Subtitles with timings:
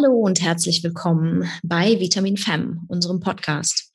[0.00, 3.92] Hallo und herzlich willkommen bei Vitamin Fem, unserem Podcast.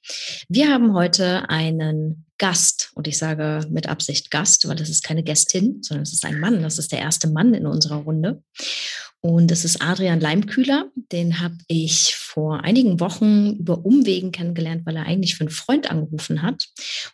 [0.49, 5.23] Wir haben heute einen Gast und ich sage mit Absicht Gast, weil das ist keine
[5.23, 6.61] Gästin, sondern es ist ein Mann.
[6.61, 8.43] Das ist der erste Mann in unserer Runde.
[9.21, 10.89] Und es ist Adrian Leimkühler.
[11.13, 15.89] Den habe ich vor einigen Wochen über Umwegen kennengelernt, weil er eigentlich für einen Freund
[15.89, 16.65] angerufen hat.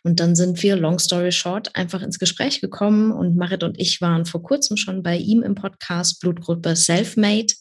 [0.02, 3.12] Und dann sind wir, long story short, einfach ins Gespräch gekommen.
[3.12, 7.54] Und Marit und ich waren vor kurzem schon bei ihm im Podcast Blutgruppe Selfmade.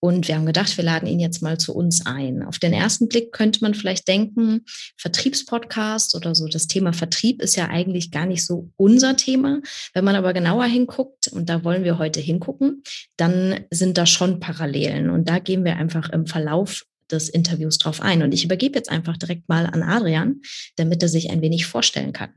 [0.00, 2.42] Und wir haben gedacht, wir laden ihn jetzt mal zu uns ein.
[2.42, 4.64] Auf den ersten Blick könnte man vielleicht denken,
[4.98, 9.60] Vertriebspodcast oder so, das Thema Vertrieb ist ja eigentlich gar nicht so unser Thema.
[9.94, 12.82] Wenn man aber genauer hinguckt, und da wollen wir heute hingucken,
[13.16, 15.10] dann sind da schon Parallelen.
[15.10, 18.22] Und da gehen wir einfach im Verlauf des Interviews drauf ein.
[18.22, 20.40] Und ich übergebe jetzt einfach direkt mal an Adrian,
[20.76, 22.30] damit er sich ein wenig vorstellen kann.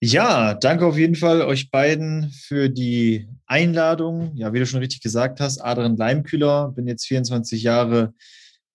[0.00, 4.32] Ja, danke auf jeden Fall euch beiden für die Einladung.
[4.36, 8.12] Ja, wie du schon richtig gesagt hast, Adrian Leimkühler, bin jetzt 24 Jahre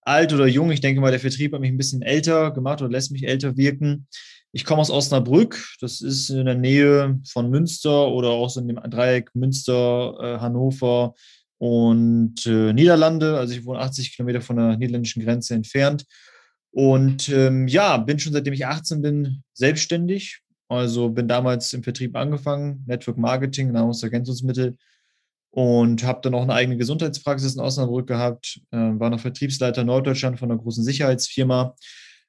[0.02, 0.72] alt oder jung.
[0.72, 3.58] Ich denke mal, der Vertrieb hat mich ein bisschen älter gemacht oder lässt mich älter
[3.58, 4.08] wirken.
[4.52, 8.67] Ich komme aus Osnabrück, das ist in der Nähe von Münster oder auch so in
[8.67, 11.14] dem Dreieck Münster, äh, Hannover
[11.59, 13.38] und äh, Niederlande.
[13.38, 16.06] Also ich wohne 80 Kilometer von der niederländischen Grenze entfernt.
[16.72, 22.16] Und ähm, ja, bin schon seitdem ich 18 bin selbstständig, also bin damals im Vertrieb
[22.16, 24.78] angefangen, Network Marketing, Nahrungsergänzungsmittel
[25.52, 30.39] und habe dann auch eine eigene Gesundheitspraxis in Osnabrück gehabt, äh, war noch Vertriebsleiter Norddeutschland
[30.39, 31.76] von einer großen Sicherheitsfirma.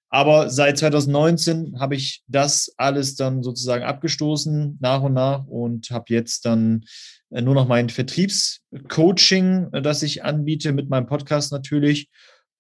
[0.09, 6.07] Aber seit 2019 habe ich das alles dann sozusagen abgestoßen, nach und nach, und habe
[6.09, 6.85] jetzt dann
[7.31, 12.09] äh, nur noch mein Vertriebscoaching, äh, das ich anbiete, mit meinem Podcast natürlich.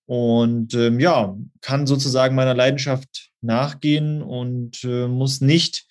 [0.04, 5.86] Und ähm, ja, kann sozusagen meiner Leidenschaft nachgehen und äh, muss nicht,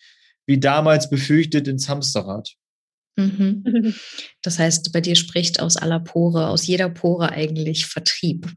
[0.46, 2.54] wie damals befürchtet, ins Hamsterrad.
[3.18, 3.96] Mhm.
[4.42, 8.48] Das heißt, bei dir spricht aus aller Pore, aus jeder Pore eigentlich Vertrieb.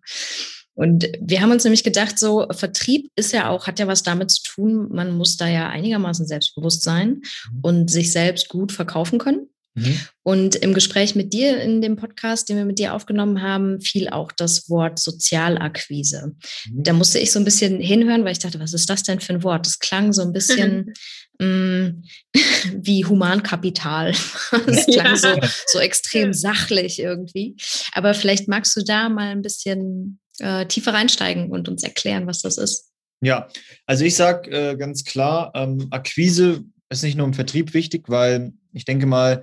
[0.75, 4.31] Und wir haben uns nämlich gedacht, so Vertrieb ist ja auch, hat ja was damit
[4.31, 7.09] zu tun, man muss da ja einigermaßen selbstbewusst sein
[7.53, 7.59] mhm.
[7.63, 9.49] und sich selbst gut verkaufen können.
[9.75, 10.01] Mhm.
[10.23, 14.09] Und im Gespräch mit dir in dem Podcast, den wir mit dir aufgenommen haben, fiel
[14.09, 16.35] auch das Wort Sozialakquise.
[16.71, 16.83] Mhm.
[16.83, 19.33] Da musste ich so ein bisschen hinhören, weil ich dachte, was ist das denn für
[19.33, 19.67] ein Wort?
[19.67, 20.93] Das klang so ein bisschen
[21.39, 22.03] mh, mm,
[22.83, 24.13] wie Humankapital.
[24.67, 25.17] Das klang ja.
[25.17, 25.29] so,
[25.67, 27.57] so extrem sachlich irgendwie.
[27.93, 32.43] Aber vielleicht magst du da mal ein bisschen äh, tiefer reinsteigen und uns erklären, was
[32.43, 32.91] das ist.
[33.23, 33.49] Ja,
[33.87, 38.53] also ich sage äh, ganz klar, ähm, Akquise ist nicht nur im Vertrieb wichtig, weil
[38.73, 39.43] ich denke mal,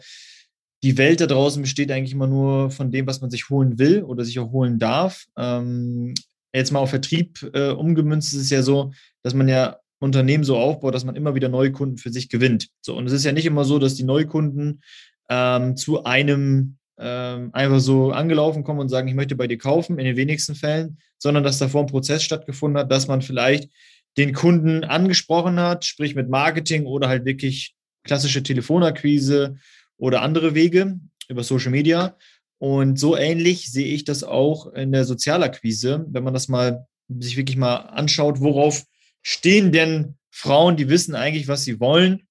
[0.83, 4.03] die Welt da draußen besteht eigentlich immer nur von dem, was man sich holen will
[4.03, 5.25] oder sich auch holen darf.
[5.37, 6.13] Ähm,
[6.53, 8.91] jetzt mal auf Vertrieb äh, umgemünzt ist es ja so,
[9.21, 12.69] dass man ja Unternehmen so aufbaut, dass man immer wieder neue Kunden für sich gewinnt.
[12.81, 14.81] So, und es ist ja nicht immer so, dass die Neukunden
[15.29, 19.99] ähm, zu einem ähm, einfach so angelaufen kommen und sagen, ich möchte bei dir kaufen,
[19.99, 23.69] in den wenigsten Fällen, sondern dass davor ein Prozess stattgefunden hat, dass man vielleicht
[24.17, 27.75] den Kunden angesprochen hat, sprich mit Marketing oder halt wirklich
[28.09, 29.57] klassische Telefonakquise
[29.97, 32.17] oder andere Wege über Social Media.
[32.57, 37.37] Und so ähnlich sehe ich das auch in der Sozialakquise, wenn man das mal sich
[37.37, 38.83] wirklich mal anschaut, worauf
[39.21, 42.23] stehen denn Frauen, die wissen eigentlich, was sie wollen.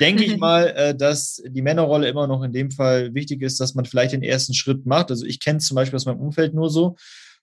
[0.00, 3.74] Denke ich mal, äh, dass die Männerrolle immer noch in dem Fall wichtig ist, dass
[3.74, 5.10] man vielleicht den ersten Schritt macht.
[5.10, 6.96] Also ich kenne es zum Beispiel aus meinem Umfeld nur so.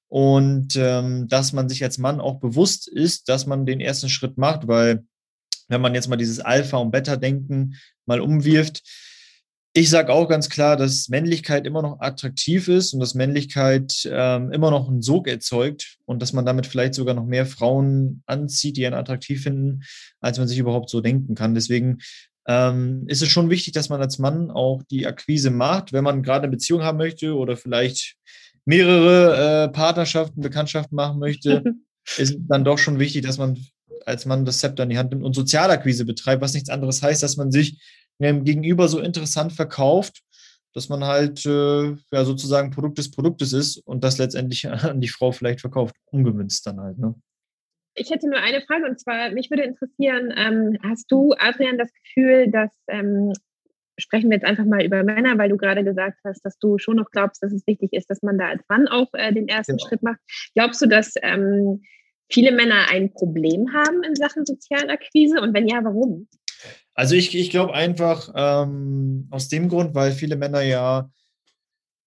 [0.09, 4.38] Und ähm, dass man sich als Mann auch bewusst ist, dass man den ersten Schritt
[4.38, 5.06] macht, weil
[5.73, 7.75] wenn man jetzt mal dieses Alpha- und Beta-Denken
[8.06, 8.81] mal umwirft,
[9.75, 14.51] ich sage auch ganz klar, dass Männlichkeit immer noch attraktiv ist und dass Männlichkeit ähm,
[14.51, 18.78] immer noch einen Sog erzeugt und dass man damit vielleicht sogar noch mehr Frauen anzieht,
[18.78, 19.81] die einen attraktiv finden,
[20.22, 21.56] als man sich überhaupt so denken kann.
[21.56, 21.97] Deswegen
[22.47, 26.22] ähm, ist es schon wichtig, dass man als Mann auch die Akquise macht, wenn man
[26.22, 28.16] gerade eine Beziehung haben möchte oder vielleicht
[28.66, 31.63] mehrere äh, Partnerschaften, Bekanntschaften machen möchte,
[32.17, 33.57] ist dann doch schon wichtig, dass man
[34.05, 37.23] als Mann das Zepter in die Hand nimmt und Sozialakquise betreibt, was nichts anderes heißt,
[37.23, 37.81] dass man sich
[38.19, 40.21] dem Gegenüber so interessant verkauft,
[40.73, 45.07] dass man halt äh, ja sozusagen Produkt des Produktes ist und das letztendlich an die
[45.07, 46.97] Frau vielleicht verkauft, umgemünzt dann halt.
[46.97, 47.15] Ne?
[47.95, 51.91] Ich hätte nur eine Frage und zwar, mich würde interessieren, ähm, hast du, Adrian, das
[51.94, 53.33] Gefühl, dass, ähm,
[53.99, 56.95] sprechen wir jetzt einfach mal über Männer, weil du gerade gesagt hast, dass du schon
[56.95, 59.77] noch glaubst, dass es wichtig ist, dass man da als Mann auch äh, den ersten
[59.77, 59.88] genau.
[59.88, 60.19] Schritt macht.
[60.56, 61.83] Glaubst du, dass ähm,
[62.33, 66.27] viele Männer ein Problem haben in Sachen Sozialakquise und wenn ja, warum?
[66.95, 71.09] Also ich, ich glaube einfach ähm, aus dem Grund, weil viele Männer ja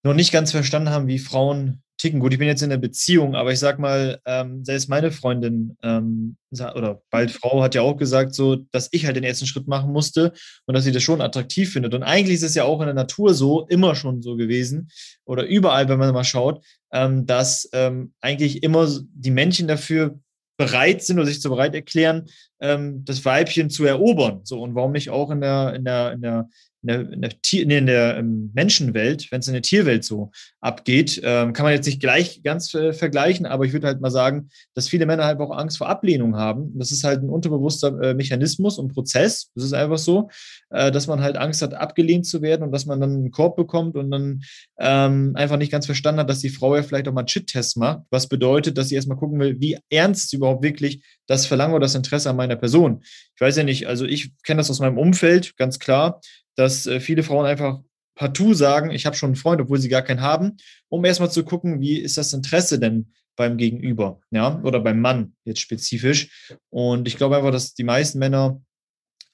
[0.02, 2.20] noch nicht ganz verstanden haben, wie Frauen ticken.
[2.20, 5.76] Gut, ich bin jetzt in einer Beziehung, aber ich sag mal, ähm, selbst meine Freundin
[5.82, 9.66] ähm, oder bald Frau hat ja auch gesagt, so, dass ich halt den ersten Schritt
[9.66, 10.32] machen musste
[10.66, 11.94] und dass sie das schon attraktiv findet.
[11.94, 14.90] Und eigentlich ist es ja auch in der Natur so, immer schon so gewesen
[15.24, 20.18] oder überall, wenn man mal schaut, ähm, dass ähm, eigentlich immer die Männchen dafür
[20.56, 22.28] bereit sind oder sich zu bereit erklären,
[22.60, 24.40] ähm, das Weibchen zu erobern.
[24.44, 26.48] So, und warum nicht auch in der, in der, in der
[26.88, 28.22] in der, in der, in der
[28.54, 30.30] Menschenwelt, wenn es in der Tierwelt so
[30.60, 34.10] abgeht, ähm, kann man jetzt nicht gleich ganz äh, vergleichen, aber ich würde halt mal
[34.10, 36.78] sagen, dass viele Männer halt auch Angst vor Ablehnung haben.
[36.78, 39.50] Das ist halt ein unterbewusster äh, Mechanismus und Prozess.
[39.54, 40.30] Das ist einfach so,
[40.70, 43.56] äh, dass man halt Angst hat, abgelehnt zu werden und dass man dann einen Korb
[43.56, 44.42] bekommt und dann
[44.78, 47.76] ähm, einfach nicht ganz verstanden hat, dass die Frau ja vielleicht auch mal einen Shit-Test
[47.76, 51.74] macht, was bedeutet, dass sie erstmal gucken will, wie ernst sie überhaupt wirklich das Verlangen
[51.74, 53.02] oder das Interesse an meiner Person.
[53.34, 56.20] Ich weiß ja nicht, also ich kenne das aus meinem Umfeld, ganz klar
[56.56, 57.80] dass äh, viele Frauen einfach
[58.16, 60.56] partout sagen, ich habe schon einen Freund, obwohl sie gar keinen haben,
[60.88, 65.36] um erstmal zu gucken, wie ist das Interesse denn beim Gegenüber, ja, oder beim Mann
[65.44, 66.50] jetzt spezifisch.
[66.70, 68.60] Und ich glaube einfach, dass die meisten Männer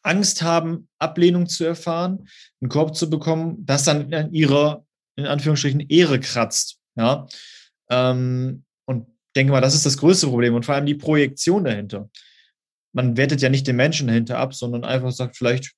[0.03, 2.29] Angst haben, Ablehnung zu erfahren,
[2.61, 4.85] einen Korb zu bekommen, das dann in ihrer,
[5.17, 7.27] in Anführungsstrichen, Ehre kratzt, ja.
[7.89, 12.11] Ähm, und denke mal, das ist das größte Problem und vor allem die Projektion dahinter.
[12.93, 15.73] Man wertet ja nicht den Menschen dahinter ab, sondern einfach sagt vielleicht,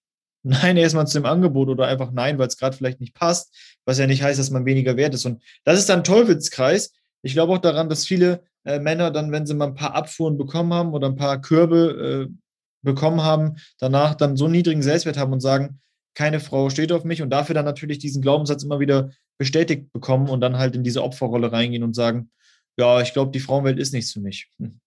[0.45, 3.55] Nein erstmal zu dem Angebot oder einfach Nein, weil es gerade vielleicht nicht passt,
[3.87, 5.25] was ja nicht heißt, dass man weniger wert ist.
[5.25, 6.93] Und das ist dann Teufelskreis.
[7.23, 10.37] Ich glaube auch daran, dass viele äh, Männer dann, wenn sie mal ein paar Abfuhren
[10.37, 12.35] bekommen haben oder ein paar Körbe äh,
[12.83, 15.81] bekommen haben, danach dann so niedrigen Selbstwert haben und sagen,
[16.15, 20.29] keine Frau steht auf mich und dafür dann natürlich diesen Glaubenssatz immer wieder bestätigt bekommen
[20.29, 22.31] und dann halt in diese Opferrolle reingehen und sagen,
[22.79, 24.51] ja, ich glaube, die Frauenwelt ist nichts für mich.
[24.59, 24.79] Hm.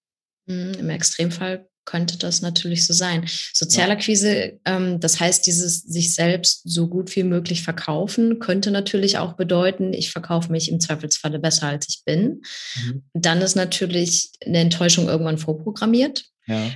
[0.48, 3.26] Hm, Im Extremfall könnte das natürlich so sein.
[3.54, 9.34] Sozialakquise, ähm, das heißt, dieses sich selbst so gut wie möglich verkaufen, könnte natürlich auch
[9.34, 12.44] bedeuten, ich verkaufe mich im Zweifelsfalle besser, als ich bin.
[12.76, 13.04] Mhm.
[13.14, 16.26] Dann ist natürlich eine Enttäuschung irgendwann vorprogrammiert.
[16.46, 16.70] Ja.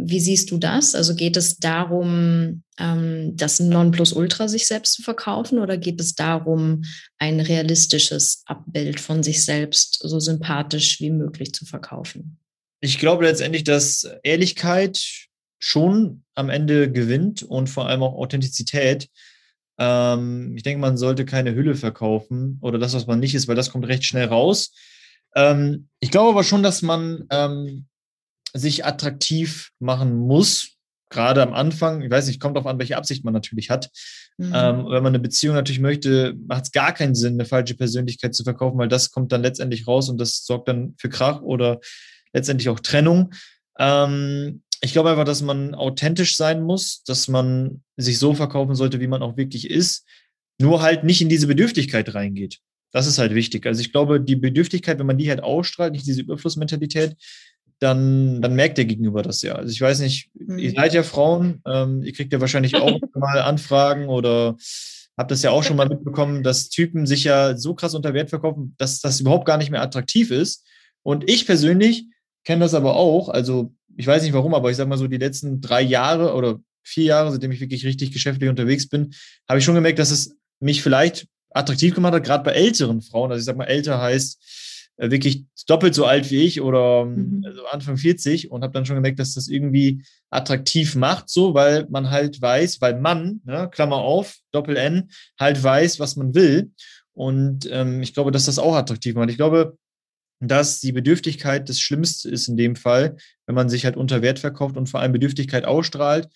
[0.00, 0.94] Wie siehst du das?
[0.94, 6.84] Also geht es darum, ähm, das Nonplusultra sich selbst zu verkaufen oder geht es darum,
[7.18, 12.38] ein realistisches Abbild von sich selbst so sympathisch wie möglich zu verkaufen?
[12.80, 15.28] Ich glaube letztendlich, dass Ehrlichkeit
[15.58, 19.08] schon am Ende gewinnt und vor allem auch Authentizität.
[19.78, 23.56] Ähm, ich denke, man sollte keine Hülle verkaufen oder das, was man nicht ist, weil
[23.56, 24.72] das kommt recht schnell raus.
[25.34, 27.86] Ähm, ich glaube aber schon, dass man ähm,
[28.54, 30.76] sich attraktiv machen muss,
[31.10, 32.02] gerade am Anfang.
[32.02, 33.90] Ich weiß nicht, kommt darauf an, welche Absicht man natürlich hat.
[34.36, 34.52] Mhm.
[34.54, 38.34] Ähm, wenn man eine Beziehung natürlich möchte, macht es gar keinen Sinn, eine falsche Persönlichkeit
[38.34, 41.80] zu verkaufen, weil das kommt dann letztendlich raus und das sorgt dann für Krach oder
[42.32, 43.32] letztendlich auch Trennung.
[43.78, 49.00] Ähm, ich glaube einfach, dass man authentisch sein muss, dass man sich so verkaufen sollte,
[49.00, 50.06] wie man auch wirklich ist,
[50.60, 52.58] nur halt nicht in diese Bedürftigkeit reingeht.
[52.92, 53.66] Das ist halt wichtig.
[53.66, 57.16] Also ich glaube, die Bedürftigkeit, wenn man die halt ausstrahlt, nicht diese Überflussmentalität,
[57.80, 59.54] dann, dann merkt der Gegenüber das ja.
[59.54, 60.58] Also ich weiß nicht, mhm.
[60.58, 64.56] ihr seid ja Frauen, ähm, ihr kriegt ja wahrscheinlich auch mal Anfragen oder
[65.16, 68.30] habt das ja auch schon mal mitbekommen, dass Typen sich ja so krass unter Wert
[68.30, 70.66] verkaufen, dass das überhaupt gar nicht mehr attraktiv ist.
[71.02, 72.06] Und ich persönlich
[72.48, 73.28] kenne das aber auch.
[73.28, 76.58] Also ich weiß nicht warum, aber ich sage mal so, die letzten drei Jahre oder
[76.82, 79.10] vier Jahre, seitdem ich wirklich richtig geschäftlich unterwegs bin,
[79.46, 83.30] habe ich schon gemerkt, dass es mich vielleicht attraktiv gemacht hat, gerade bei älteren Frauen.
[83.30, 87.42] Also ich sage mal, älter heißt äh, wirklich doppelt so alt wie ich oder mhm.
[87.44, 91.86] also Anfang 40 und habe dann schon gemerkt, dass das irgendwie attraktiv macht, so, weil
[91.90, 96.70] man halt weiß, weil man, ne, Klammer auf, Doppel N, halt weiß, was man will.
[97.12, 99.28] Und ähm, ich glaube, dass das auch attraktiv macht.
[99.28, 99.76] Ich glaube,
[100.40, 103.16] dass die Bedürftigkeit das Schlimmste ist in dem Fall,
[103.46, 106.28] wenn man sich halt unter Wert verkauft und vor allem Bedürftigkeit ausstrahlt.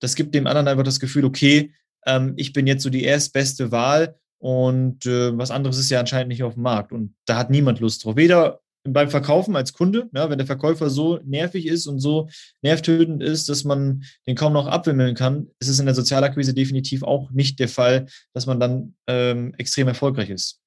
[0.00, 1.72] Das gibt dem anderen einfach das Gefühl, okay,
[2.04, 6.28] ähm, ich bin jetzt so die erstbeste Wahl und äh, was anderes ist ja anscheinend
[6.28, 6.92] nicht auf dem Markt.
[6.92, 8.16] Und da hat niemand Lust drauf.
[8.16, 12.28] Weder beim Verkaufen als Kunde, ja, wenn der Verkäufer so nervig ist und so
[12.62, 17.02] nervtötend ist, dass man den kaum noch abwimmeln kann, ist es in der Sozialakquise definitiv
[17.02, 20.60] auch nicht der Fall, dass man dann ähm, extrem erfolgreich ist.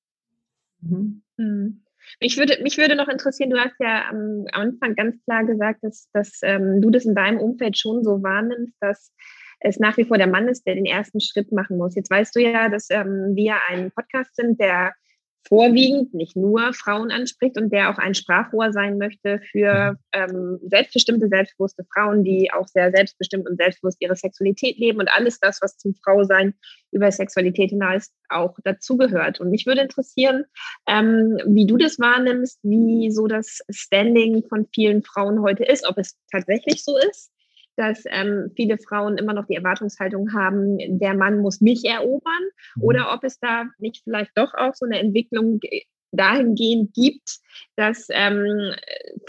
[1.37, 1.83] Mhm.
[2.21, 6.09] Mich würde, mich würde noch interessieren, du hast ja am, Anfang ganz klar gesagt, dass,
[6.13, 9.13] dass ähm, du das in deinem Umfeld schon so wahrnimmst, dass
[9.59, 11.95] es nach wie vor der Mann ist, der den ersten Schritt machen muss.
[11.95, 14.93] Jetzt weißt du ja, dass ähm, wir ein Podcast sind, der
[15.47, 21.27] vorwiegend, nicht nur Frauen anspricht und der auch ein Sprachrohr sein möchte für ähm, selbstbestimmte,
[21.27, 25.77] selbstbewusste Frauen, die auch sehr selbstbestimmt und selbstbewusst ihre Sexualität leben und alles das, was
[25.77, 26.53] zum Frausein
[26.91, 29.39] über Sexualität hinaus auch dazugehört.
[29.39, 30.45] Und mich würde interessieren,
[30.87, 35.97] ähm, wie du das wahrnimmst, wie so das Standing von vielen Frauen heute ist, ob
[35.97, 37.31] es tatsächlich so ist
[37.79, 42.43] dass ähm, viele Frauen immer noch die Erwartungshaltung haben, der Mann muss mich erobern
[42.75, 42.83] mhm.
[42.83, 45.61] oder ob es da nicht vielleicht doch auch so eine Entwicklung
[46.11, 47.37] dahingehend gibt,
[47.77, 48.73] dass ähm,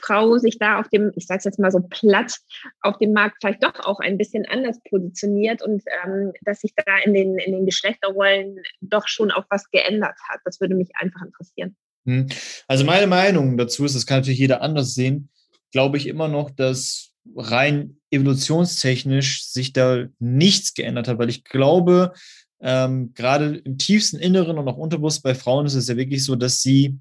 [0.00, 2.38] Frau sich da auf dem, ich sage es jetzt mal so platt,
[2.80, 6.98] auf dem Markt vielleicht doch auch ein bisschen anders positioniert und ähm, dass sich da
[7.04, 10.40] in den, in den Geschlechterrollen doch schon auch was geändert hat.
[10.44, 11.76] Das würde mich einfach interessieren.
[12.04, 12.26] Hm.
[12.66, 15.28] Also meine Meinung dazu ist, das kann natürlich jeder anders sehen,
[15.70, 22.12] glaube ich immer noch, dass rein evolutionstechnisch sich da nichts geändert hat, weil ich glaube,
[22.60, 26.36] ähm, gerade im tiefsten Inneren und auch unterbewusst bei Frauen ist es ja wirklich so,
[26.36, 26.98] dass sie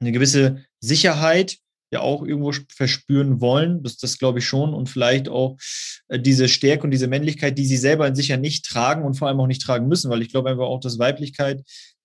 [0.00, 1.58] eine gewisse Sicherheit
[1.92, 3.82] ja auch irgendwo verspüren wollen.
[3.82, 4.74] Das, das glaube ich schon.
[4.74, 5.56] Und vielleicht auch
[6.08, 9.14] äh, diese Stärke und diese Männlichkeit, die sie selber in sich ja nicht tragen und
[9.14, 11.62] vor allem auch nicht tragen müssen, weil ich glaube einfach auch, dass Weiblichkeit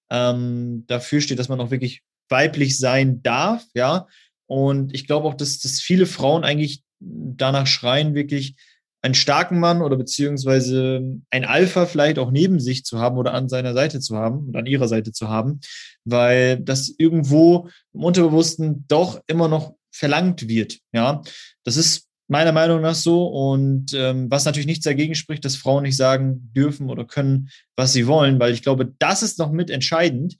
[0.09, 4.07] ähm, dafür steht, dass man auch wirklich weiblich sein darf, ja.
[4.47, 8.55] Und ich glaube auch, dass, dass viele Frauen eigentlich danach schreien, wirklich
[9.01, 13.49] einen starken Mann oder beziehungsweise ein Alpha vielleicht auch neben sich zu haben oder an
[13.49, 15.59] seiner Seite zu haben oder an ihrer Seite zu haben,
[16.05, 20.77] weil das irgendwo im Unterbewussten doch immer noch verlangt wird.
[20.93, 21.21] Ja,
[21.63, 25.83] das ist meiner Meinung nach so und ähm, was natürlich nichts dagegen spricht, dass Frauen
[25.83, 29.69] nicht sagen dürfen oder können, was sie wollen, weil ich glaube, das ist noch mit
[29.69, 30.37] entscheidend.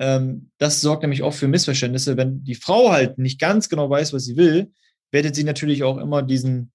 [0.00, 4.12] Ähm, das sorgt nämlich auch für Missverständnisse, wenn die Frau halt nicht ganz genau weiß,
[4.12, 4.72] was sie will,
[5.12, 6.72] wertet sie natürlich auch immer diesen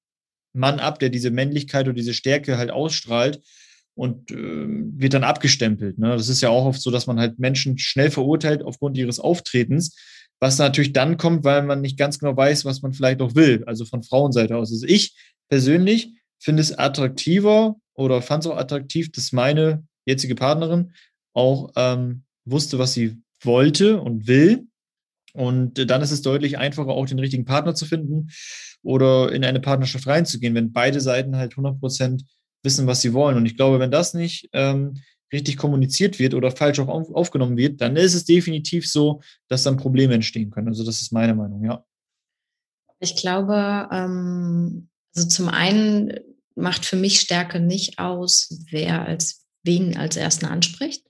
[0.54, 3.42] Mann ab, der diese Männlichkeit oder diese Stärke halt ausstrahlt
[3.94, 5.98] und äh, wird dann abgestempelt.
[5.98, 6.10] Ne?
[6.10, 9.96] Das ist ja auch oft so, dass man halt Menschen schnell verurteilt aufgrund ihres Auftretens,
[10.40, 13.64] was natürlich dann kommt, weil man nicht ganz genau weiß, was man vielleicht auch will,
[13.66, 14.72] also von Frauenseite aus.
[14.72, 15.16] Also ich
[15.50, 20.92] persönlich finde es attraktiver oder fand es auch attraktiv, dass meine jetzige Partnerin
[21.34, 24.68] auch ähm, wusste, was sie wollte und will
[25.36, 28.30] und dann ist es deutlich einfacher, auch den richtigen Partner zu finden
[28.82, 32.24] oder in eine Partnerschaft reinzugehen, wenn beide Seiten halt 100 Prozent
[32.64, 33.38] wissen, was sie wollen.
[33.38, 35.02] Und ich glaube, wenn das nicht ähm,
[35.34, 39.64] richtig kommuniziert wird oder falsch auch auf, aufgenommen wird, dann ist es definitiv so, dass
[39.64, 40.68] dann Probleme entstehen können.
[40.68, 41.84] Also das ist meine Meinung, ja.
[43.00, 46.14] Ich glaube, ähm, also zum einen
[46.56, 51.06] macht für mich Stärke nicht aus, wer als wen als Ersten anspricht.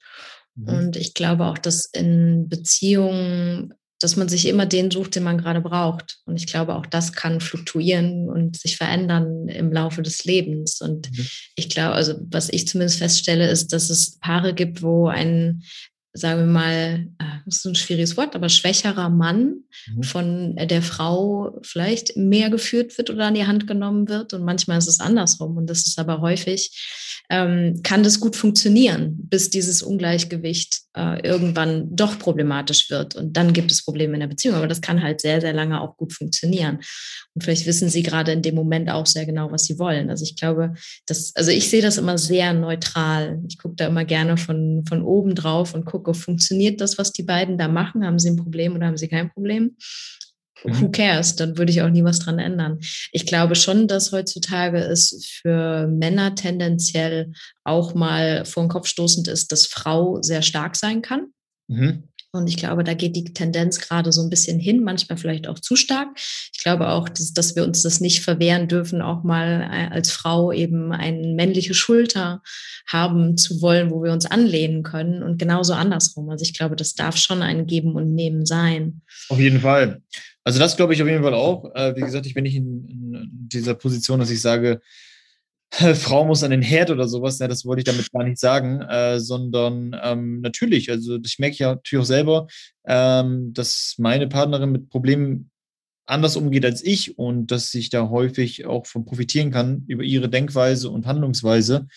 [0.55, 0.67] Mhm.
[0.67, 5.37] Und ich glaube auch, dass in Beziehungen dass man sich immer den sucht, den man
[5.37, 6.17] gerade braucht.
[6.25, 10.81] Und ich glaube, auch das kann fluktuieren und sich verändern im Laufe des Lebens.
[10.81, 11.27] Und mhm.
[11.55, 15.63] ich glaube, also was ich zumindest feststelle, ist, dass es Paare gibt, wo ein,
[16.13, 20.03] sagen wir mal, äh, das ist ein schwieriges Wort, aber schwächerer Mann mhm.
[20.03, 24.33] von der Frau vielleicht mehr geführt wird oder an die Hand genommen wird.
[24.33, 25.55] Und manchmal ist es andersrum.
[25.55, 31.95] Und das ist aber häufig ähm, kann das gut funktionieren, bis dieses Ungleichgewicht äh, irgendwann
[31.95, 33.15] doch problematisch wird.
[33.15, 34.55] Und dann gibt es Probleme in der Beziehung.
[34.55, 36.79] Aber das kann halt sehr, sehr lange auch gut funktionieren.
[37.33, 40.09] Und vielleicht wissen Sie gerade in dem Moment auch sehr genau, was Sie wollen.
[40.09, 40.73] Also ich glaube,
[41.05, 43.39] dass, also ich sehe das immer sehr neutral.
[43.47, 47.23] Ich gucke da immer gerne von, von oben drauf und gucke, funktioniert das, was die
[47.23, 48.05] beiden da machen?
[48.05, 49.75] Haben sie ein Problem oder haben sie kein Problem?
[50.67, 50.91] Who mhm.
[50.91, 51.35] cares?
[51.35, 52.79] Dann würde ich auch nie was dran ändern.
[53.11, 57.31] Ich glaube schon, dass heutzutage es für Männer tendenziell
[57.63, 61.27] auch mal vor den Kopf stoßend ist, dass Frau sehr stark sein kann.
[61.67, 62.03] Mhm.
[62.35, 65.59] Und ich glaube, da geht die Tendenz gerade so ein bisschen hin, manchmal vielleicht auch
[65.59, 66.09] zu stark.
[66.53, 70.11] Ich glaube auch, dass, dass wir uns das nicht verwehren dürfen, auch mal äh, als
[70.11, 72.41] Frau eben eine männliche Schulter
[72.87, 76.29] haben zu wollen, wo wir uns anlehnen können und genauso andersrum.
[76.29, 79.01] Also ich glaube, das darf schon ein Geben und Nehmen sein.
[79.29, 80.01] Auf jeden Fall.
[80.45, 81.73] Also das glaube ich auf jeden Fall auch.
[81.75, 84.79] Äh, wie gesagt, ich bin nicht in, in dieser Position, dass ich sage,
[85.71, 88.81] Frau muss an den Herd oder sowas, ja, das wollte ich damit gar nicht sagen,
[88.81, 92.47] äh, sondern ähm, natürlich, also ich merke ja natürlich auch selber,
[92.85, 95.49] ähm, dass meine Partnerin mit Problemen
[96.05, 100.29] anders umgeht als ich und dass ich da häufig auch von profitieren kann über ihre
[100.29, 101.87] Denkweise und Handlungsweise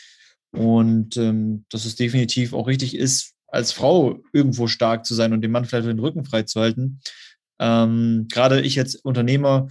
[0.53, 5.43] und ähm, dass es definitiv auch richtig ist, als Frau irgendwo stark zu sein und
[5.43, 7.01] dem Mann vielleicht den Rücken frei zu halten.
[7.59, 9.69] Ähm, Gerade ich als Unternehmer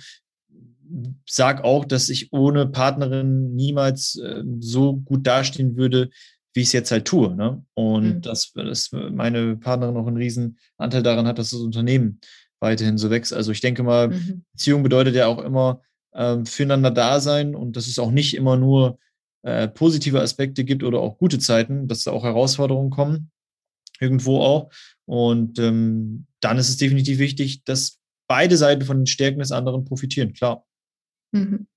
[1.26, 6.10] sage auch, dass ich ohne Partnerin niemals äh, so gut dastehen würde,
[6.54, 7.36] wie ich es jetzt halt tue.
[7.36, 7.64] Ne?
[7.74, 8.22] Und mhm.
[8.22, 12.20] dass, dass meine Partnerin auch einen riesen Anteil daran hat, dass das Unternehmen
[12.60, 13.34] weiterhin so wächst.
[13.34, 14.44] Also ich denke mal, mhm.
[14.54, 15.82] Beziehung bedeutet ja auch immer
[16.16, 18.98] ähm, füreinander da sein und dass es auch nicht immer nur
[19.44, 23.30] äh, positive Aspekte gibt oder auch gute Zeiten, dass da auch Herausforderungen kommen,
[24.00, 24.72] irgendwo auch.
[25.06, 29.86] Und ähm, dann ist es definitiv wichtig, dass beide Seiten von den Stärken des anderen
[29.86, 30.66] profitieren, klar.
[31.32, 31.68] Mhm.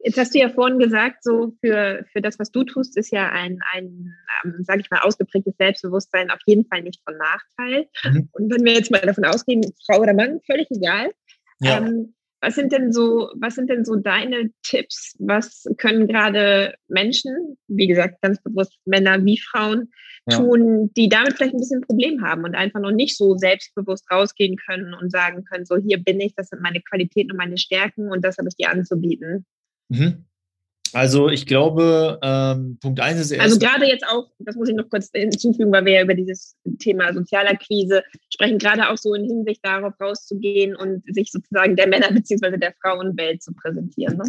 [0.00, 3.28] Jetzt hast du ja vorhin gesagt, so für, für das, was du tust, ist ja
[3.30, 7.88] ein, ein ähm, sage ich mal, ausgeprägtes Selbstbewusstsein auf jeden Fall nicht von Nachteil.
[8.04, 8.28] Mhm.
[8.32, 11.10] Und wenn wir jetzt mal davon ausgehen, Frau oder Mann, völlig egal.
[11.58, 11.78] Ja.
[11.78, 15.16] Ähm, was sind denn so, was sind denn so deine Tipps?
[15.18, 19.90] Was können gerade Menschen, wie gesagt, ganz bewusst Männer wie Frauen,
[20.28, 20.36] ja.
[20.36, 24.10] tun, die damit vielleicht ein bisschen ein Problem haben und einfach noch nicht so selbstbewusst
[24.10, 27.58] rausgehen können und sagen können, so hier bin ich, das sind meine Qualitäten und meine
[27.58, 29.46] Stärken und das habe ich dir anzubieten?
[29.88, 30.26] Mhm.
[30.92, 33.44] Also ich glaube, ähm, Punkt eins ist erst.
[33.44, 36.56] Also gerade jetzt auch, das muss ich noch kurz hinzufügen, weil wir ja über dieses
[36.78, 38.02] Thema Sozialakquise
[38.32, 42.56] sprechen, gerade auch so in Hinsicht darauf rauszugehen und sich sozusagen der Männer- bzw.
[42.56, 44.16] der Frauenwelt zu präsentieren.
[44.16, 44.24] Ne?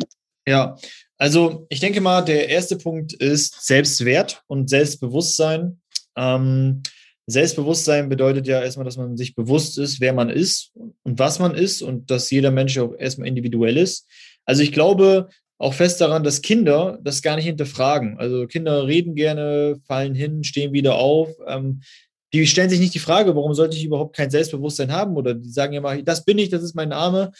[0.47, 0.77] Ja,
[1.17, 5.81] also ich denke mal, der erste Punkt ist Selbstwert und Selbstbewusstsein.
[6.15, 6.81] Ähm,
[7.27, 10.71] Selbstbewusstsein bedeutet ja erstmal, dass man sich bewusst ist, wer man ist
[11.03, 14.07] und was man ist und dass jeder Mensch auch erstmal individuell ist.
[14.45, 15.27] Also ich glaube,
[15.59, 18.17] auch fest daran, dass Kinder das gar nicht hinterfragen.
[18.19, 21.29] Also Kinder reden gerne, fallen hin, stehen wieder auf.
[21.47, 21.81] Ähm,
[22.33, 25.15] die stellen sich nicht die Frage, warum sollte ich überhaupt kein Selbstbewusstsein haben?
[25.15, 27.31] Oder die sagen ja mal, das bin ich, das ist mein Name.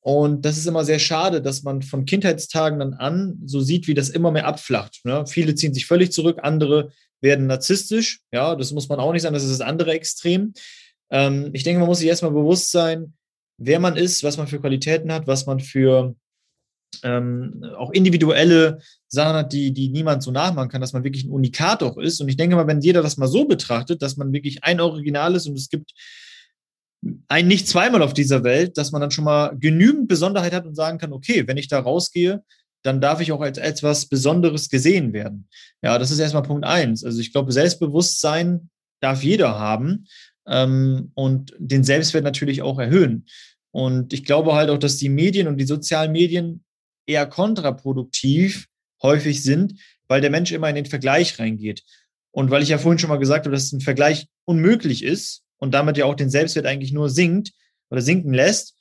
[0.00, 3.94] Und das ist immer sehr schade, dass man von Kindheitstagen dann an so sieht, wie
[3.94, 5.00] das immer mehr abflacht.
[5.04, 5.24] Ne?
[5.26, 8.20] Viele ziehen sich völlig zurück, andere werden narzisstisch.
[8.30, 10.52] Ja, das muss man auch nicht sagen, das ist das andere Extrem.
[11.10, 13.14] Ähm, ich denke, man muss sich erstmal bewusst sein,
[13.56, 16.14] wer man ist, was man für Qualitäten hat, was man für
[17.02, 21.30] ähm, auch individuelle Sachen hat, die, die niemand so nachmachen kann, dass man wirklich ein
[21.30, 22.20] Unikat auch ist.
[22.20, 25.34] Und ich denke mal, wenn jeder das mal so betrachtet, dass man wirklich ein Original
[25.34, 25.92] ist und es gibt
[27.28, 30.74] ein nicht zweimal auf dieser Welt, dass man dann schon mal genügend Besonderheit hat und
[30.74, 32.42] sagen kann, okay, wenn ich da rausgehe,
[32.82, 35.48] dann darf ich auch als etwas Besonderes gesehen werden.
[35.82, 37.04] Ja, das ist erstmal Punkt eins.
[37.04, 38.70] Also ich glaube, Selbstbewusstsein
[39.00, 40.06] darf jeder haben
[40.46, 43.26] ähm, und den Selbstwert natürlich auch erhöhen.
[43.70, 46.62] Und ich glaube halt auch, dass die Medien und die sozialen Medien
[47.06, 48.66] eher kontraproduktiv
[49.02, 51.82] häufig sind, weil der Mensch immer in den Vergleich reingeht.
[52.30, 55.72] Und weil ich ja vorhin schon mal gesagt habe, dass ein Vergleich unmöglich ist und
[55.72, 57.52] damit ja auch den Selbstwert eigentlich nur sinkt
[57.90, 58.76] oder sinken lässt,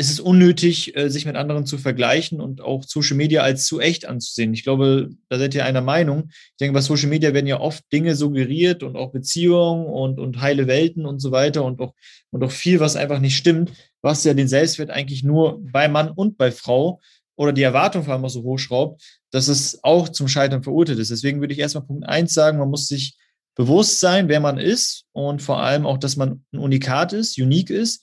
[0.00, 3.80] ist es unnötig, äh, sich mit anderen zu vergleichen und auch Social Media als zu
[3.80, 4.54] echt anzusehen.
[4.54, 6.30] Ich glaube, da seid ihr einer Meinung.
[6.30, 10.40] Ich denke, bei Social Media werden ja oft Dinge suggeriert und auch Beziehungen und, und
[10.40, 11.92] heile Welten und so weiter und auch,
[12.30, 16.08] und auch viel, was einfach nicht stimmt, was ja den Selbstwert eigentlich nur bei Mann
[16.08, 17.02] und bei Frau
[17.36, 21.10] oder die Erwartung vor allem auch so hochschraubt, dass es auch zum Scheitern verurteilt ist.
[21.10, 23.18] Deswegen würde ich erstmal Punkt eins sagen, man muss sich
[23.54, 27.68] bewusst sein, wer man ist und vor allem auch, dass man ein Unikat ist, unique
[27.68, 28.02] ist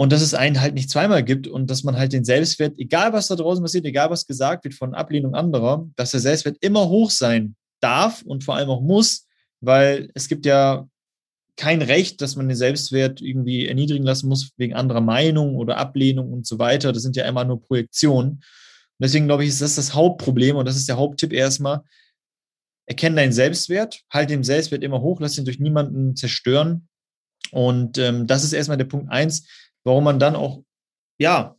[0.00, 3.12] und dass es einen halt nicht zweimal gibt und dass man halt den Selbstwert, egal
[3.12, 6.88] was da draußen passiert, egal was gesagt wird von Ablehnung anderer, dass der Selbstwert immer
[6.88, 9.26] hoch sein darf und vor allem auch muss,
[9.60, 10.88] weil es gibt ja
[11.54, 16.32] kein Recht, dass man den Selbstwert irgendwie erniedrigen lassen muss wegen anderer Meinung oder Ablehnung
[16.32, 16.94] und so weiter.
[16.94, 18.30] Das sind ja immer nur Projektionen.
[18.30, 18.42] Und
[19.02, 21.82] deswegen glaube ich, ist das das Hauptproblem und das ist der Haupttipp erstmal.
[22.86, 26.88] Erkenne deinen Selbstwert, halte den Selbstwert immer hoch, lass ihn durch niemanden zerstören.
[27.50, 29.44] Und ähm, das ist erstmal der Punkt eins,
[29.84, 30.62] warum man dann auch,
[31.18, 31.56] ja,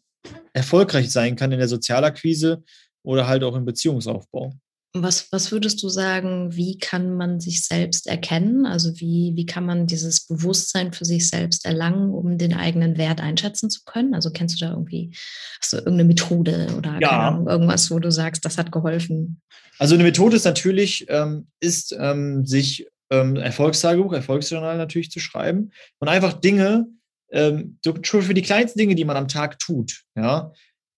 [0.54, 2.64] erfolgreich sein kann in der Sozialakquise
[3.04, 4.54] oder halt auch im Beziehungsaufbau.
[4.94, 8.66] Was, was würdest du sagen, wie kann man sich selbst erkennen?
[8.66, 13.22] Also wie, wie kann man dieses Bewusstsein für sich selbst erlangen, um den eigenen Wert
[13.22, 14.14] einschätzen zu können?
[14.14, 15.16] Also kennst du da irgendwie,
[15.62, 17.30] hast du irgendeine Methode oder ja.
[17.30, 19.42] Ahnung, irgendwas, wo du sagst, das hat geholfen?
[19.80, 25.72] Also eine Methode ist natürlich, ähm, ist ähm, sich ähm, Erfolgstagebuch, Erfolgsjournal natürlich zu schreiben
[26.00, 26.88] und einfach Dinge,
[27.32, 30.52] ähm, schon für die kleinsten Dinge, die man am Tag tut, ja.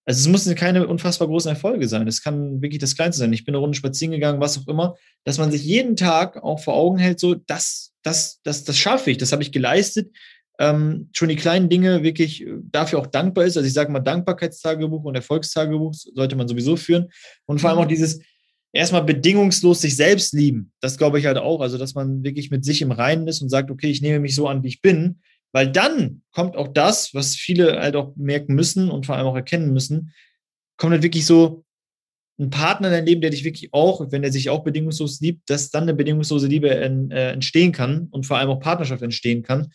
[0.06, 2.08] Also es müssen keine unfassbar großen Erfolge sein.
[2.10, 3.32] Es kann wirklich das Kleinste sein.
[3.32, 6.60] Ich bin eine Runde spazieren gegangen, was auch immer, dass man sich jeden Tag auch
[6.60, 10.14] vor Augen hält, so, das, das, das, das schaffe ich, das habe ich geleistet.
[10.60, 13.58] Ähm, schon die kleinen Dinge wirklich äh, dafür auch dankbar ist.
[13.58, 17.10] Also ich sage mal, Dankbarkeitstagebuch und Erfolgstagebuch sollte man sowieso führen.
[17.46, 18.20] Und vor allem auch dieses
[18.72, 20.72] erstmal bedingungslos sich selbst lieben.
[20.80, 21.62] Das glaube ich halt auch.
[21.62, 24.36] Also, dass man wirklich mit sich im Reinen ist und sagt, okay, ich nehme mich
[24.36, 25.22] so an, wie ich bin
[25.54, 29.36] weil dann kommt auch das, was viele halt auch merken müssen und vor allem auch
[29.36, 30.12] erkennen müssen,
[30.78, 31.64] kommt halt wirklich so
[32.40, 35.50] ein Partner in dein Leben, der dich wirklich auch, wenn er sich auch bedingungslos liebt,
[35.50, 39.72] dass dann eine bedingungslose Liebe äh, entstehen kann und vor allem auch Partnerschaft entstehen kann.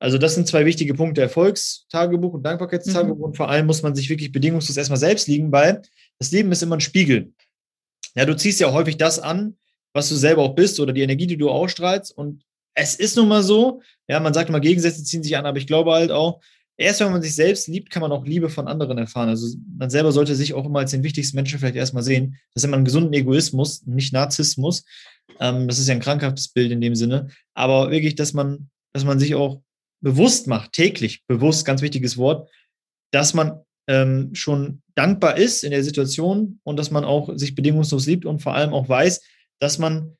[0.00, 3.18] Also das sind zwei wichtige Punkte, Erfolgstagebuch und Dankbarkeitstagebuch.
[3.18, 3.22] Mhm.
[3.22, 5.80] Und vor allem muss man sich wirklich bedingungslos erstmal selbst lieben, weil
[6.18, 7.32] das Leben ist immer ein Spiegel.
[8.16, 9.56] Ja, du ziehst ja häufig das an,
[9.92, 12.16] was du selber auch bist oder die Energie, die du ausstrahlst.
[12.18, 12.42] Und
[12.74, 15.66] es ist nun mal so, ja, man sagt immer, Gegensätze ziehen sich an, aber ich
[15.66, 16.40] glaube halt auch,
[16.76, 19.28] erst wenn man sich selbst liebt, kann man auch Liebe von anderen erfahren.
[19.28, 22.38] Also man selber sollte sich auch immer als den wichtigsten Menschen vielleicht erstmal sehen.
[22.54, 24.84] Das ist immer ein gesunden Egoismus, nicht Narzissmus.
[25.40, 27.28] Ähm, das ist ja ein krankhaftes Bild in dem Sinne.
[27.54, 29.62] Aber wirklich, dass man, dass man sich auch
[30.00, 32.50] bewusst macht, täglich, bewusst, ganz wichtiges Wort,
[33.12, 38.06] dass man ähm, schon dankbar ist in der Situation und dass man auch sich bedingungslos
[38.06, 39.22] liebt und vor allem auch weiß,
[39.60, 40.16] dass man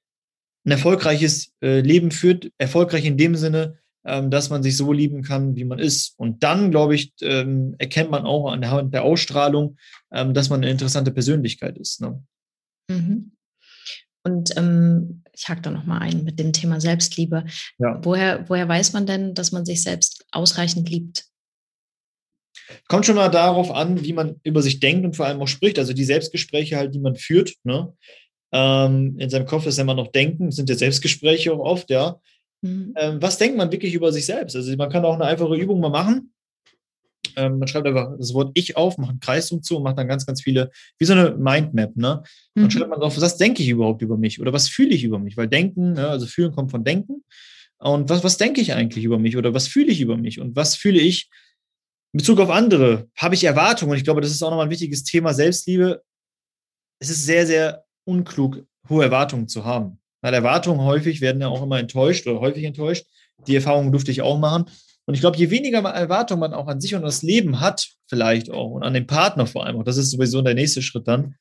[0.64, 5.22] ein erfolgreiches äh, Leben führt, erfolgreich in dem Sinne, ähm, dass man sich so lieben
[5.22, 6.14] kann, wie man ist.
[6.18, 9.76] Und dann, glaube ich, ähm, erkennt man auch an der, Ausstrahlung,
[10.12, 12.00] ähm, dass man eine interessante Persönlichkeit ist.
[12.00, 12.22] Ne?
[12.90, 13.32] Mhm.
[14.24, 14.50] Und
[15.34, 17.44] ich hake da nochmal ein mit dem Thema Selbstliebe.
[17.78, 17.98] Ja.
[18.04, 21.24] Woher, woher weiß man denn, dass man sich selbst ausreichend liebt?
[22.88, 25.78] Kommt schon mal darauf an, wie man über sich denkt und vor allem auch spricht.
[25.78, 27.54] Also die Selbstgespräche halt, die man führt.
[27.64, 27.92] Ne?
[28.52, 32.20] Ähm, in seinem Kopf ist immer noch Denken, sind ja Selbstgespräche auch oft, ja.
[32.60, 32.94] Mhm.
[32.96, 34.54] Ähm, was denkt man wirklich über sich selbst?
[34.54, 36.32] Also man kann auch eine einfache Übung mal machen.
[37.36, 40.08] Ähm, man schreibt einfach das Wort Ich auf, macht einen Kreis zu und macht dann
[40.08, 42.22] ganz, ganz viele, wie so eine Mindmap, ne?
[42.54, 42.70] Dann mhm.
[42.70, 45.36] schreibt man drauf, was denke ich überhaupt über mich oder was fühle ich über mich?
[45.36, 47.24] Weil Denken, ne, also Fühlen kommt von Denken.
[47.78, 50.54] Und was, was denke ich eigentlich über mich oder was fühle ich über mich und
[50.54, 51.30] was fühle ich
[52.12, 53.08] in Bezug auf andere?
[53.16, 53.92] Habe ich Erwartungen?
[53.92, 56.02] Und ich glaube, das ist auch nochmal ein wichtiges Thema Selbstliebe.
[57.00, 59.98] Es ist sehr, sehr unklug, hohe Erwartungen zu haben.
[60.20, 63.06] Weil Erwartungen häufig werden ja auch immer enttäuscht oder häufig enttäuscht.
[63.46, 64.66] Die Erfahrung durfte ich auch machen.
[65.04, 68.50] Und ich glaube, je weniger Erwartungen man auch an sich und das Leben hat, vielleicht
[68.50, 71.34] auch, und an den Partner vor allem, auch das ist sowieso der nächste Schritt dann,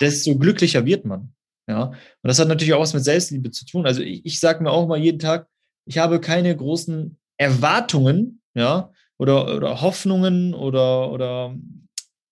[0.00, 1.34] desto glücklicher wird man.
[1.68, 1.84] Ja.
[1.84, 3.86] Und das hat natürlich auch was mit Selbstliebe zu tun.
[3.86, 5.48] Also ich, ich sage mir auch mal jeden Tag,
[5.86, 11.54] ich habe keine großen Erwartungen, ja, oder, oder Hoffnungen oder, oder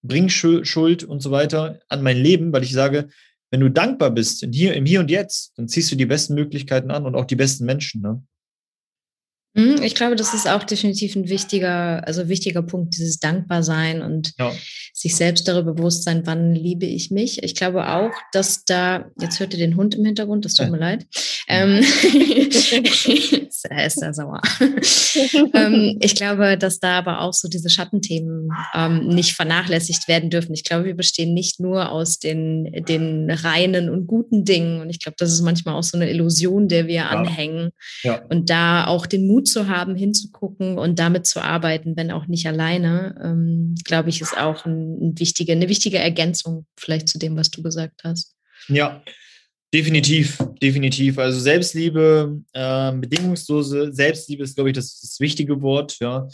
[0.02, 3.08] Bringschuld und so weiter an mein Leben, weil ich sage,
[3.52, 6.34] wenn du dankbar bist im Hier, im Hier und Jetzt, dann ziehst du die besten
[6.34, 8.00] Möglichkeiten an und auch die besten Menschen.
[8.00, 8.24] Ne?
[9.54, 14.32] Mhm, ich glaube, das ist auch definitiv ein wichtiger, also wichtiger Punkt, dieses Dankbarsein und
[14.38, 14.50] ja.
[14.94, 17.42] sich selbst darüber bewusst sein, wann liebe ich mich.
[17.42, 20.78] Ich glaube auch, dass da, jetzt hört ihr den Hund im Hintergrund, das tut mir
[20.78, 21.06] leid.
[21.48, 21.82] Ähm,
[23.68, 24.40] er ist sehr sauer.
[25.54, 30.54] ähm, ich glaube, dass da aber auch so diese Schattenthemen ähm, nicht vernachlässigt werden dürfen.
[30.54, 34.80] Ich glaube, wir bestehen nicht nur aus den, den reinen und guten Dingen.
[34.80, 37.08] Und ich glaube, das ist manchmal auch so eine Illusion, der wir ja.
[37.08, 37.70] anhängen.
[38.02, 38.22] Ja.
[38.28, 42.46] Und da auch den Mut zu haben, hinzugucken und damit zu arbeiten, wenn auch nicht
[42.46, 47.36] alleine, ähm, glaube ich, ist auch ein, ein wichtige, eine wichtige Ergänzung vielleicht zu dem,
[47.36, 48.34] was du gesagt hast.
[48.68, 49.02] Ja,
[49.74, 51.18] Definitiv, definitiv.
[51.18, 55.96] Also Selbstliebe, äh, bedingungslose Selbstliebe ist, glaube ich, das, das wichtige Wort.
[55.98, 56.28] Ja.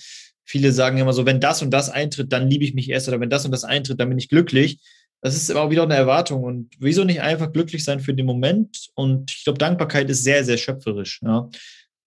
[0.44, 3.20] Viele sagen immer so, wenn das und das eintritt, dann liebe ich mich erst oder
[3.20, 4.80] wenn das und das eintritt, dann bin ich glücklich.
[5.20, 6.42] Das ist auch wieder eine Erwartung.
[6.42, 8.88] Und wieso nicht einfach glücklich sein für den Moment?
[8.94, 11.20] Und ich glaube, Dankbarkeit ist sehr, sehr schöpferisch.
[11.22, 11.48] Ja.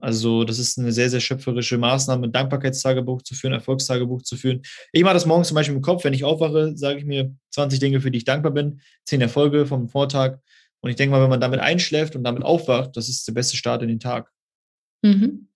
[0.01, 4.61] Also das ist eine sehr, sehr schöpferische Maßnahme, ein Dankbarkeitstagebuch zu führen, Erfolgstagebuch zu führen.
[4.91, 7.79] Ich mache das morgens zum Beispiel im Kopf, wenn ich aufwache, sage ich mir 20
[7.79, 10.39] Dinge, für die ich dankbar bin, 10 Erfolge vom Vortag.
[10.81, 13.55] Und ich denke mal, wenn man damit einschläft und damit aufwacht, das ist der beste
[13.55, 14.31] Start in den Tag.
[15.03, 15.47] Mhm.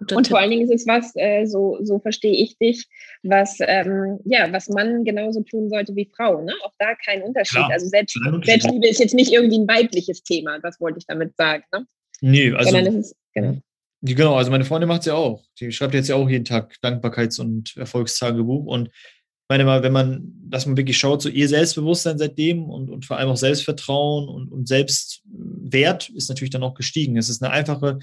[0.00, 0.26] Und Tipp.
[0.26, 2.86] vor allen Dingen ist es was, äh, so, so verstehe ich dich,
[3.22, 6.42] was, ähm, ja, was Mann genauso tun sollte wie Frau.
[6.42, 6.52] Ne?
[6.64, 7.58] Auch da kein Unterschied.
[7.58, 11.36] Klar, also Selbst, Selbstliebe ist jetzt nicht irgendwie ein weibliches Thema, das wollte ich damit
[11.36, 11.62] sagen.
[11.72, 11.86] Ne?
[12.20, 12.70] Nee, also.
[12.70, 13.58] Sondern es ist, genau.
[14.06, 15.42] Genau, also meine Freundin macht es ja auch.
[15.58, 18.66] Die schreibt jetzt ja auch jeden Tag Dankbarkeits- und Erfolgstagebuch.
[18.66, 22.90] Und ich meine mal, wenn man, dass man wirklich schaut, so ihr Selbstbewusstsein seitdem und,
[22.90, 27.16] und vor allem auch Selbstvertrauen und, und Selbstwert ist natürlich dann auch gestiegen.
[27.16, 27.98] Es ist eine einfache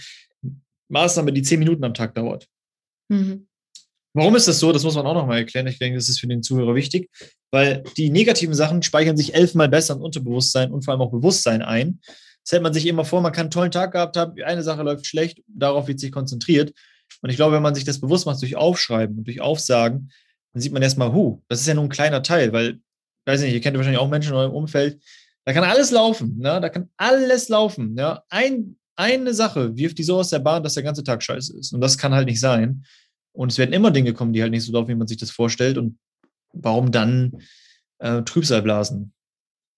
[0.89, 2.47] Maßnahme, die zehn Minuten am Tag dauert.
[3.09, 3.47] Mhm.
[4.13, 4.71] Warum ist das so?
[4.71, 5.67] Das muss man auch nochmal erklären.
[5.67, 7.11] Ich denke, das ist für den Zuhörer wichtig,
[7.51, 11.61] weil die negativen Sachen speichern sich elfmal besser im Unterbewusstsein und vor allem auch Bewusstsein
[11.61, 11.99] ein.
[12.43, 14.83] Das hält man sich immer vor, man kann einen tollen Tag gehabt haben, eine Sache
[14.83, 16.73] läuft schlecht, darauf wird sich konzentriert.
[17.21, 20.11] Und ich glaube, wenn man sich das bewusst macht durch Aufschreiben und durch Aufsagen,
[20.53, 22.79] dann sieht man erstmal, hu, das ist ja nur ein kleiner Teil, weil,
[23.25, 25.01] weiß nicht, ihr kennt wahrscheinlich auch Menschen in eurem Umfeld,
[25.45, 26.59] da kann alles laufen, ne?
[26.61, 27.97] da kann alles laufen.
[27.97, 28.23] Ja?
[28.29, 31.73] Ein, eine Sache wirft die so aus der Bahn, dass der ganze Tag scheiße ist.
[31.73, 32.85] Und das kann halt nicht sein.
[33.33, 35.31] Und es werden immer Dinge kommen, die halt nicht so laufen, wie man sich das
[35.31, 35.77] vorstellt.
[35.77, 35.97] Und
[36.53, 37.41] warum dann
[37.99, 39.13] äh, Trübsal blasen?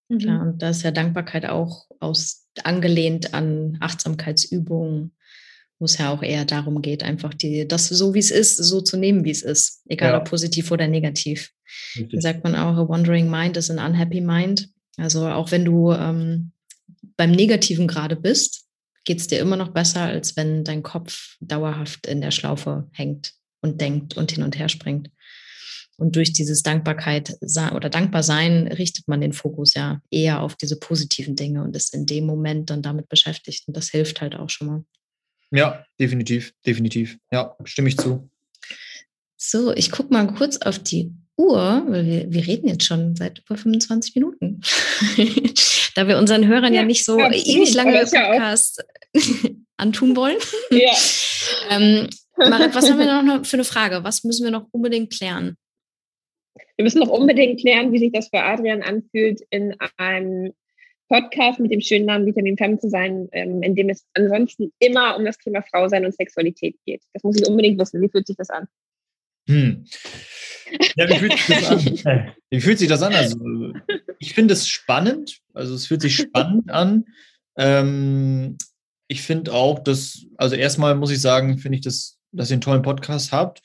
[0.09, 5.11] Ja, und da ist ja Dankbarkeit auch aus angelehnt an Achtsamkeitsübungen,
[5.79, 8.81] wo es ja auch eher darum geht, einfach die, das so wie es ist, so
[8.81, 10.19] zu nehmen, wie es ist, egal ja.
[10.19, 11.51] ob positiv oder negativ.
[11.95, 14.69] Da sagt man auch, a wandering mind is an unhappy mind.
[14.97, 16.51] Also auch wenn du ähm,
[17.17, 18.65] beim Negativen gerade bist,
[19.05, 23.33] geht es dir immer noch besser, als wenn dein Kopf dauerhaft in der Schlaufe hängt
[23.61, 25.09] und denkt und hin und her springt.
[25.97, 31.35] Und durch dieses Dankbarkeit oder Dankbarsein richtet man den Fokus ja eher auf diese positiven
[31.35, 33.67] Dinge und ist in dem Moment dann damit beschäftigt.
[33.67, 34.83] Und das hilft halt auch schon mal.
[35.51, 37.17] Ja, definitiv, definitiv.
[37.31, 38.29] Ja, stimme ich zu.
[39.37, 43.39] So, ich gucke mal kurz auf die Uhr, weil wir, wir reden jetzt schon seit
[43.39, 44.61] über 25 Minuten.
[45.95, 49.21] da wir unseren Hörern ja, ja nicht so ewig lange Podcast ja
[49.77, 50.37] antun wollen.
[50.71, 50.93] Ja.
[51.69, 54.03] ähm, Marit, was haben wir noch für eine Frage?
[54.03, 55.55] Was müssen wir noch unbedingt klären?
[56.75, 60.53] Wir müssen noch unbedingt klären, wie sich das für Adrian anfühlt, in einem
[61.09, 65.15] Podcast mit dem schönen Namen Vitamin Femme zu sein, ähm, in dem es ansonsten immer
[65.15, 67.03] um das Thema Frau sein und Sexualität geht.
[67.13, 68.01] Das muss ich unbedingt wissen.
[68.01, 68.67] Wie fühlt sich das an?
[69.47, 69.85] Hm.
[70.95, 72.31] Ja, wie fühlt sich das an?
[72.49, 73.13] Wie fühlt sich das an?
[73.13, 73.73] Also,
[74.19, 75.39] ich finde es spannend.
[75.53, 77.05] Also, es fühlt sich spannend an.
[77.57, 78.57] Ähm,
[79.07, 82.61] ich finde auch, dass, also erstmal muss ich sagen, finde ich, dass, dass ihr einen
[82.61, 83.61] tollen Podcast habt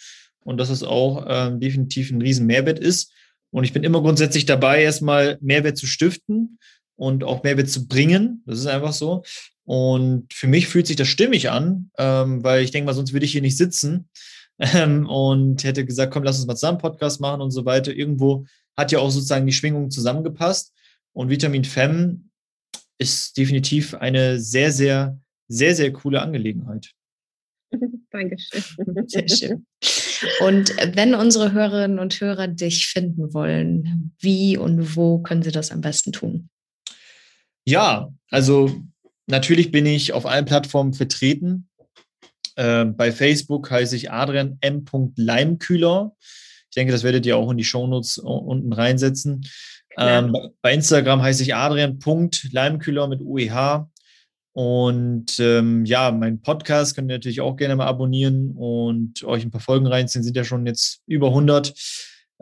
[0.49, 3.13] und dass es auch ähm, definitiv ein riesen Mehrwert ist.
[3.51, 6.59] Und ich bin immer grundsätzlich dabei, erstmal Mehrwert zu stiften
[6.97, 8.43] und auch Mehrwert zu bringen.
[8.47, 9.25] Das ist einfach so.
[9.65, 13.27] Und für mich fühlt sich das stimmig an, ähm, weil ich denke mal, sonst würde
[13.27, 14.09] ich hier nicht sitzen
[14.59, 17.93] ähm, und hätte gesagt, komm, lass uns mal zusammen Podcast machen und so weiter.
[17.93, 20.73] Irgendwo hat ja auch sozusagen die Schwingung zusammengepasst.
[21.13, 22.31] Und Vitamin Fem
[22.97, 26.95] ist definitiv eine sehr, sehr, sehr, sehr coole Angelegenheit.
[28.11, 28.63] Dankeschön.
[29.09, 29.67] Sehr schön.
[30.40, 35.70] Und wenn unsere Hörerinnen und Hörer dich finden wollen, wie und wo können sie das
[35.70, 36.48] am besten tun?
[37.64, 38.70] Ja, also
[39.26, 41.68] natürlich bin ich auf allen Plattformen vertreten.
[42.57, 44.85] Äh, bei Facebook heiße ich Adrian M.
[45.16, 46.16] Leimkühler.
[46.70, 49.46] Ich denke, das werdet ihr auch in die Shownotes unten reinsetzen.
[49.98, 53.88] Ähm, bei Instagram heiße ich Adrian.leimkühler mit UEH.
[54.59, 59.53] Und ähm, ja, mein Podcast könnt ihr natürlich auch gerne mal abonnieren und euch ein
[59.53, 60.25] paar Folgen reinziehen.
[60.25, 61.73] Sind ja schon jetzt über 100.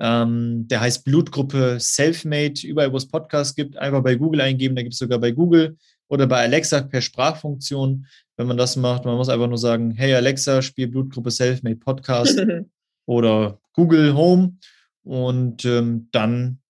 [0.00, 2.66] Ähm, der heißt Blutgruppe Selfmade.
[2.66, 4.74] Überall, wo es Podcasts gibt, einfach bei Google eingeben.
[4.74, 5.76] Da gibt es sogar bei Google
[6.08, 8.06] oder bei Alexa per Sprachfunktion,
[8.38, 9.04] wenn man das macht.
[9.04, 12.40] Man muss einfach nur sagen, hey Alexa, spiel Blutgruppe Selfmade Podcast
[13.04, 14.56] oder Google Home.
[15.04, 16.60] Und ähm, dann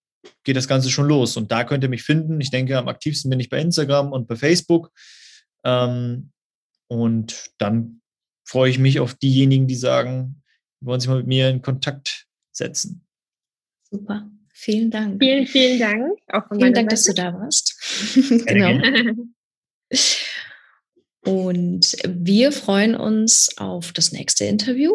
[0.42, 1.36] geht das Ganze schon los.
[1.36, 2.40] Und da könnt ihr mich finden.
[2.40, 4.90] Ich denke, am aktivsten bin ich bei Instagram und bei Facebook.
[5.66, 6.30] Ähm,
[6.88, 8.00] und dann
[8.44, 10.42] freue ich mich auf diejenigen, die sagen,
[10.80, 13.04] wollen sich mal mit mir in Kontakt setzen.
[13.90, 14.30] Super.
[14.52, 15.20] Vielen Dank.
[15.20, 16.18] Vielen, vielen Dank.
[16.48, 16.88] vielen Dank, Seite.
[16.88, 17.76] dass du da warst.
[18.46, 19.26] genau.
[21.24, 24.94] Und wir freuen uns auf das nächste Interview.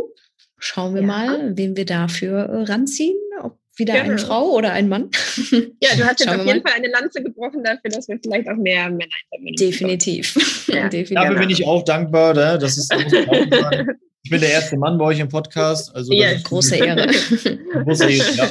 [0.58, 1.08] Schauen wir ja.
[1.08, 3.18] mal, wen wir dafür ranziehen,
[3.78, 4.12] wieder Gerne.
[4.12, 5.10] eine Frau oder ein Mann.
[5.82, 8.58] Ja, du hast jetzt auf jeden Fall eine Lanze gebrochen dafür, dass wir vielleicht auch
[8.58, 9.56] mehr Männer interviewen.
[9.56, 10.68] Definitiv.
[10.68, 10.90] Ja.
[10.90, 11.16] Definitiv.
[11.16, 12.34] Dafür bin ich auch dankbar.
[12.34, 12.58] Ne?
[12.60, 12.94] Das ist,
[14.24, 15.96] ich bin der erste Mann bei euch im Podcast.
[15.96, 17.08] Also ja, große Ehre.
[17.08, 18.50] große Ehre, ja.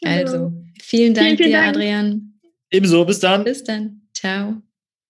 [0.00, 0.16] Genau.
[0.16, 1.76] Also, vielen Dank vielen, vielen dir, Dank.
[1.76, 2.40] Adrian.
[2.70, 3.44] Ebenso, bis dann.
[3.44, 4.02] Bis dann.
[4.12, 4.56] Ciao.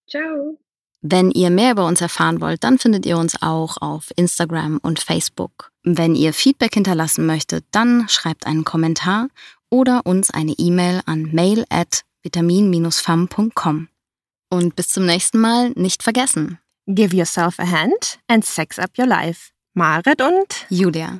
[0.09, 0.57] Ciao.
[1.01, 4.99] Wenn ihr mehr über uns erfahren wollt, dann findet ihr uns auch auf Instagram und
[4.99, 5.71] Facebook.
[5.89, 9.29] Wenn ihr Feedback hinterlassen möchtet, dann schreibt einen Kommentar
[9.69, 13.87] oder uns eine E-Mail an mail at vitamin-fam.com.
[14.49, 16.59] Und bis zum nächsten Mal nicht vergessen.
[16.87, 19.51] Give yourself a hand and sex up your life.
[19.75, 21.15] Marit und Julia.